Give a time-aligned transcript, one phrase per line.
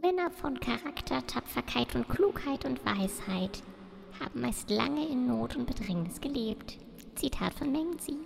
[0.00, 3.62] Männer von Charakter, Tapferkeit und Klugheit und Weisheit
[4.18, 6.78] haben meist lange in Not und Bedrängnis gelebt.
[7.14, 8.16] Zitat von Mengzi.